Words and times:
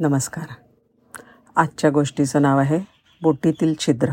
नमस्कार. 0.00 0.44
आजच्या 1.56 1.90
गोष्टीचं 1.90 2.42
नाव 2.42 2.58
आहे 2.58 2.80
बोटीतील 3.22 3.74
छिद्र. 3.78 4.08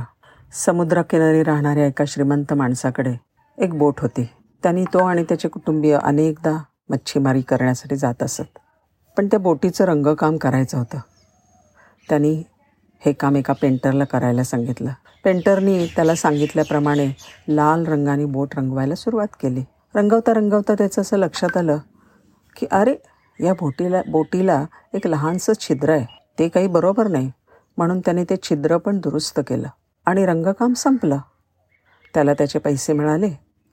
समुद्रकिनारी 0.54 1.44
राहणाऱ्या 1.44 1.86
एका 1.86 2.06
श्रीमंत 2.08 2.54
माणसाकडे 2.54 3.16
एक 3.58 3.73
बोट 3.73 3.99
होती. 3.99 4.29
त्यांनी 4.63 4.83
तो 4.83 4.97
आणि 4.97 5.23
त्याचे 5.23 5.47
कुटुंबीय 5.47 5.97
अनेकदा 6.04 6.63
मच्छीमारी 6.89 7.41
करण्यासाठी 7.41 7.96
जात 7.96 8.23
असत. 8.23 8.59
पण 9.17 9.28
त्या 9.28 9.39
बोटीचं 9.39 9.86
रंगकाम 9.86 10.38
करायचं 10.38 10.78
होतं. 10.78 10.97
त्यांनी 12.09 12.43
हे 13.00 13.11
काम 13.11 13.36
एका 13.36 13.54
पेंटरला 13.54 14.05
करायला 14.05 14.43
सांगितलं. 14.43 14.91
पेंटरनी 15.23 15.86
त्याला 15.86 16.16
सांगितल्याप्रमाणे 16.16 17.07
लाल 17.48 17.86
रंगाने 17.86 18.25
बोट 18.25 18.50
रंगवायला 18.57 18.95
सुरुवात 18.95 19.27
केली. 19.34 19.63
रंगवता 19.95 20.34
रंगवता 20.34 20.73
त्याचं 20.73 21.02
असं 21.02 21.18
लक्षात 21.18 21.57
आलं 21.57 21.77
की 22.55 22.68
अरे 22.71 22.95
या 23.39 23.54
बोटीला 23.54 24.02
बोटीला 24.07 24.66
एक 24.93 25.07
लहानसं 25.07 25.54
छिद्र 25.59 25.89
आहे. 25.89 26.05
ते 26.39 26.47
काही 26.47 26.68
बरोबर 26.68 27.07
नाही. 27.07 27.32
म्हणून 27.78 28.00
त्याने 28.00 28.23
ते 28.23 28.36
छिद्र 28.43 28.78
पण 28.78 29.00
दुरुस्त 29.00 29.39
केलं. 29.39 29.68
आणि 30.06 30.25
रंगकाम 30.25 30.73
संपलं. 30.73 31.18
त्याला 32.14 32.33
त्याचे 32.33 32.59
पैसे 32.59 32.94
मिळाले 32.94 33.30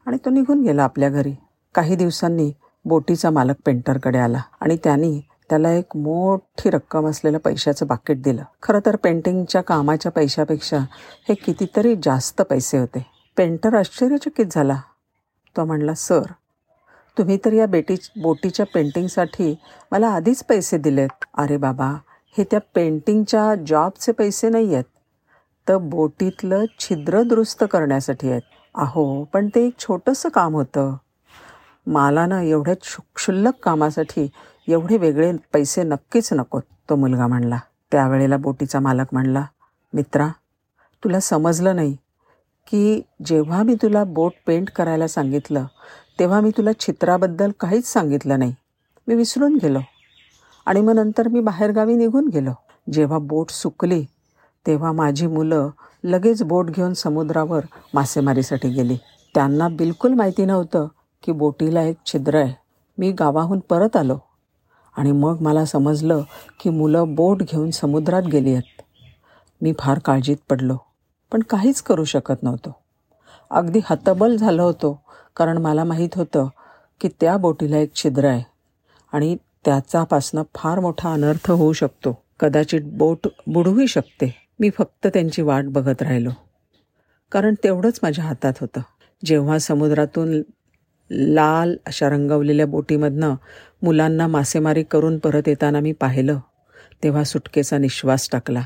आणि 0.06 0.16
तो 0.16 0.30
निघून 0.30 0.62
गेला 0.62 0.84
आपल्या 0.84 1.08
घरी. 1.08 1.34
काही 1.74 1.96
दिवसांनी 1.96 2.52
बोटीचा 2.84 3.30
मालक 3.30 3.54
पेंटरकडे 3.66 4.18
आला 4.18 4.40
आणि 4.60 4.76
त्यांनी 4.84 5.20
त्याला 5.50 5.72
एक 5.72 5.96
मोठी 5.96 6.70
रक्कम 6.70 7.06
असलेलं 7.06 7.38
पैशाचं 7.38 7.86
बाकीट 7.86 8.22
दिलं. 8.22 8.42
खरं 8.62 8.78
तर 8.86 8.96
पेंटिंगच्या 8.96 9.60
कामाच्या 9.60 10.12
पैशापेक्षा 10.12 10.78
हे 11.28 11.34
कितीतरी 11.34 11.96
जास्त 12.02 12.42
पैसे 12.42 12.78
होते. 12.78 13.06
पेंटर 13.36 13.74
आश्चर्यचकित 13.74 14.46
झाला. 14.50 14.80
तो 15.56 15.64
म्हणला 15.64 15.94
सर 15.94 16.22
तुम्ही 17.18 17.36
तर 17.44 17.52
या 17.52 17.66
बेटी 17.66 17.94
बोटीच्या 18.22 18.66
पेंटिंगसाठी 18.66 19.54
मला 19.92 20.08
आधीच 20.08 20.42
पैसे 20.44 20.78
दिलेत. 20.78 21.24
अरे 21.34 21.56
बाबा 21.56 21.90
हे 22.38 22.44
त्या 22.44 22.60
पेंटिंगच्या 22.74 23.54
जॉबचे 23.66 24.12
पैसे 24.12 24.48
नाही 24.48 24.74
आहेत 24.74 24.84
तर 25.66 25.76
बोटीतलं 25.76 26.64
छिद्र 26.80 27.22
दुरुस्त 27.22 27.64
करण्यासाठी 27.70 28.30
आहेत. 28.30 28.42
अहो 28.74 29.24
पण 29.24 29.48
ते 29.54 29.66
एक 29.66 29.78
छोटंसं 29.78 30.28
काम 30.28 30.54
होतं. 30.54 30.94
मला 31.86 32.26
ना 32.26 32.42
एवढ्या 32.42 32.74
क्षुल्लक 33.16 33.54
कामासाठी 33.62 34.28
एवढे 34.68 34.96
वेगळे 34.96 35.32
पैसे 35.52 35.82
नक्कीच 35.82 36.32
नकोत 36.32 36.62
तो 36.90 36.96
मुलगा 36.96 37.26
म्हणला. 37.26 37.58
त्यावेळेला 37.92 38.36
बोटीचा 38.36 38.80
मालक 38.80 39.06
म्हणला 39.12 39.44
मित्रा 39.92 40.28
तुला 41.04 41.20
समजलं 41.20 41.76
नाही 41.76 41.96
की 42.66 43.00
जेव्हा 43.24 43.62
मी 43.62 43.74
तुला 43.74 44.04
बोट 44.04 44.32
पेंट 44.46 44.70
करायला 44.70 45.06
सांगितलं 45.08 45.64
तेव्हा 46.18 46.40
मी 46.40 46.50
तुला 46.50 46.72
चित्राबद्दल 46.72 47.50
काहीच 47.60 47.86
सांगितलं 47.86 48.38
नाही. 48.38 48.54
मी 49.08 49.14
विसरून 49.14 49.58
गेलो. 49.62 49.78
आणि 50.66 50.80
मग 50.80 50.92
नंतर 50.92 51.28
मी 51.28 51.40
बाहेरगावी 51.40 51.94
निघून 51.94 52.28
गेलो. 52.28 52.50
जेव्हा 52.92 53.18
बोट 53.18 53.50
सुकली 53.50 54.04
तेव्हा 54.66 54.92
माझी 54.92 55.26
मुलं 55.26 55.68
लगेच 56.04 56.42
बोट 56.42 56.66
घेऊन 56.66 56.94
समुद्रावर 56.94 57.60
मासेमारीसाठी 57.94 58.68
गेली. 58.68 58.96
त्यांना 59.34 59.68
बिलकुल 59.68 60.12
माहिती 60.12 60.44
नव्हतं 60.44 60.88
की 61.22 61.32
बोटीला 61.32 61.82
एक 61.82 61.96
छिद्र 62.06 62.34
आहे. 62.34 62.54
मी 62.98 63.12
गावाहून 63.12 63.58
परत 63.58 63.96
आलो. 63.96 64.18
आणि 64.96 65.12
मग 65.12 65.36
मला 65.40 65.64
समजलं 65.64 66.22
की 66.60 66.70
मुलं 66.70 67.14
बोट 67.14 67.38
घेऊन 67.38 67.70
समुद्रात 67.70 68.22
गेली 68.22 68.52
आहेत. 68.52 68.82
मी 69.62 69.72
फार 69.78 69.98
काळजीत 69.98 70.36
पडलो 70.50 70.76
पण 71.32 71.42
काहीच 71.42 71.82
करू 71.82 72.04
शकत 72.04 72.42
नव्हतो. 72.42 72.76
अगदी 73.50 73.80
हतबल 73.84 74.36
झालो 74.36 74.64
होतो. 74.64 75.07
कारण 75.38 75.58
मला 75.58 75.84
माहीत 75.84 76.08
होतं 76.14 76.48
की 77.00 77.08
त्या 77.20 77.36
बोटीला 77.36 77.78
एक 77.78 77.94
छिद्र 77.94 78.24
आहे 78.24 78.42
आणि 79.12 79.36
त्याचापासनं 79.64 80.42
फार 80.54 80.80
मोठा 80.80 81.12
अनर्थ 81.12 81.50
होऊ 81.50 81.72
शकतो. 81.72 82.22
कदाचित 82.40 82.80
बोट 82.84 83.28
बुडूही 83.46 83.86
शकते. 83.86 84.48
मी 84.60 84.70
फक्त 84.70 85.06
त्यांची 85.06 85.42
वाट 85.42 85.64
बघत 85.64 86.02
राहिलो. 86.02 86.30
कारण 87.32 87.54
तेवढंच 87.64 88.00
माझ्या 88.02 88.24
हातात 88.24 88.52
होतं. 88.60 88.80
जेव्हा 89.24 89.58
समुद्रातून 89.58 90.42
लाल 91.10 91.76
अशा 91.86 92.08
रंगवलेल्या 92.08 92.66
बोटीमधनं 92.66 93.34
मुलांना 93.82 94.26
मासेमारी 94.26 94.82
करून 94.82 95.18
परत 95.18 95.42
येताना 95.46 95.80
मी 95.80 95.92
पाहिलं 95.92 96.38
तेव्हा 97.02 97.24
सुटकेचा 97.24 97.78
निश्वास 97.78 98.28
टाकला. 98.32 98.62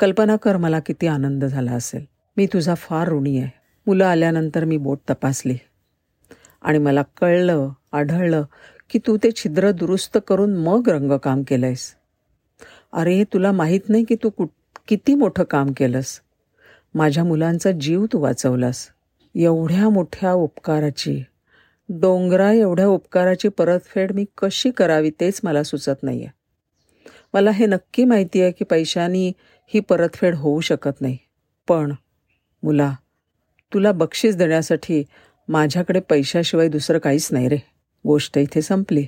कल्पना 0.00 0.36
कर 0.36 0.56
मला 0.56 0.80
किती 0.80 1.06
आनंद 1.06 1.44
झाला 1.44 1.72
असेल. 1.72 2.04
मी 2.36 2.46
तुझा 2.46 2.74
फार 2.74 3.08
ऋणी 3.08 3.38
आहे. 3.38 3.63
मुलं 3.86 4.04
आल्यानंतर 4.04 4.64
मी 4.64 4.76
बोट 4.76 4.98
तपासली. 5.10 5.56
आणि 6.62 6.78
मला 6.78 7.02
कळलं 7.20 7.68
आढळलं 7.92 8.44
की 8.90 8.98
तू 9.06 9.16
ते 9.16 9.30
छिद्र 9.36 9.70
दुरुस्त 9.70 10.18
करून 10.28 10.56
मग 10.56 10.88
रंगकाम 10.88 11.42
केलं 11.48 11.66
आहेस 11.66 11.94
अरे 12.92 13.22
तुला 13.32 13.52
माहीत 13.52 13.88
नाही 13.88 14.04
की 14.04 14.14
तू 14.22 14.30
कुठ 14.30 14.48
किती 14.88 15.14
मोठं 15.14 15.44
काम 15.44 15.72
केलंस. 15.76 16.20
माझ्या 16.94 17.24
मुलांचा 17.24 17.70
जीव 17.80 18.04
तू 18.12 18.18
वाचवलास. 18.20 18.86
एवढ्या 19.34 19.88
मोठ्या 19.88 20.32
उपकाराची 20.32 21.22
डोंगरा 21.88 22.50
एवढ्या 22.52 22.86
उपकाराची 22.86 23.48
परतफेड 23.48 24.12
मी 24.12 24.24
कशी 24.38 24.70
करावी 24.70 25.10
तेच 25.20 25.40
मला 25.44 25.62
सुचत 25.62 26.02
नाही 26.02 26.24
आहे 26.24 26.42
मला 27.34 27.50
हे 27.50 27.66
नक्की 27.66 28.04
माहिती 28.04 28.42
आहे 28.42 28.52
की 28.52 28.64
पैशानी 28.64 29.32
ही 29.70 29.80
परतफेड 29.80 30.34
होऊ 30.34 30.60
शकत 30.60 31.00
नाही. 31.00 31.16
पण 31.68 31.92
मुला 32.62 32.92
तुला 33.74 33.92
बक्षीस 33.92 34.36
देण्यासाठी 34.36 35.02
माझ्याकडे 35.48 36.00
पैशाशिवाय 36.00 36.68
दुसरं 36.68 36.98
काहीच 36.98 37.28
नाही 37.32 37.48
रे. 37.48 37.56
गोष्ट 38.06 38.38
इथे 38.38 38.62
संपली. 38.62 39.06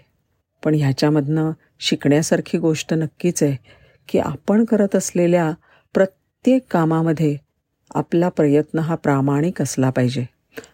पण 0.64 0.74
ह्याच्यामधनं 0.74 1.50
शिकण्यासारखी 1.80 2.58
गोष्ट 2.58 2.94
नक्कीच 2.94 3.42
आहे 3.42 3.56
की 4.08 4.18
आपण 4.18 4.64
करत 4.64 4.96
असलेल्या 4.96 5.52
प्रत्येक 5.94 6.62
कामामध्ये 6.70 7.36
आपला 7.94 8.28
प्रयत्न 8.28 8.78
हा 8.78 8.94
प्रामाणिक 8.94 9.62
असला 9.62 9.90
पाहिजे 9.90 10.24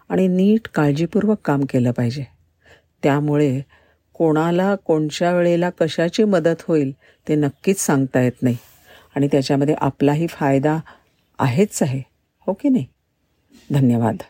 आणि 0.08 0.28
नीट 0.28 0.68
काळजीपूर्वक 0.68 1.38
काम 1.44 1.64
केलं 1.64 1.90
पाहिजे. 1.90 2.24
त्यामुळे 3.02 3.60
कोणाला 4.14 4.74
कोणत्या 4.74 5.32
वेळेला 5.32 5.70
कशाची 5.70 6.24
मदत 6.24 6.62
होईल 6.68 6.92
ते 7.28 7.34
नक्कीच 7.34 7.80
सांगता 7.80 8.20
येत 8.20 8.42
नाही. 8.42 8.56
आणि 9.16 9.28
त्याच्यामध्ये 9.32 9.74
आपलाही 9.78 10.26
फायदा 10.26 10.78
आहेच 11.38 11.82
आहे. 11.82 12.02
हो 12.46 12.52
की 12.52 12.68
नाही? 12.68 12.86
धन्यवाद. 13.72 14.22